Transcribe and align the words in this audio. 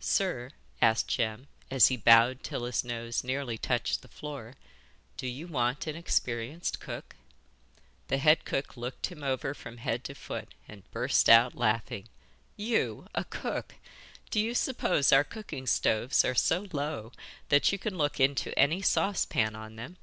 'Sir,' 0.00 0.50
asked 0.82 1.08
Jem, 1.08 1.48
as 1.70 1.86
he 1.86 1.96
bowed 1.96 2.42
till 2.42 2.64
his 2.66 2.84
nose 2.84 3.24
nearly 3.24 3.56
touched 3.56 4.02
the 4.02 4.06
floor, 4.08 4.52
'do 5.16 5.26
you 5.26 5.46
want 5.46 5.86
an 5.86 5.96
experienced 5.96 6.78
cook?' 6.78 7.16
The 8.08 8.18
head 8.18 8.44
cook 8.44 8.76
looked 8.76 9.06
him 9.06 9.22
over 9.22 9.54
from 9.54 9.78
head 9.78 10.04
to 10.04 10.14
foot, 10.14 10.52
and 10.68 10.82
burst 10.90 11.30
out 11.30 11.54
laughing. 11.54 12.10
'You 12.54 13.08
a 13.14 13.24
cook! 13.24 13.76
Do 14.30 14.40
you 14.40 14.54
suppose 14.54 15.10
our 15.10 15.24
cooking 15.24 15.66
stoves 15.66 16.22
are 16.22 16.34
so 16.34 16.66
low 16.74 17.12
that 17.48 17.72
you 17.72 17.78
can 17.78 17.96
look 17.96 18.20
into 18.20 18.52
any 18.58 18.82
saucepan 18.82 19.56
on 19.56 19.76
them? 19.76 19.96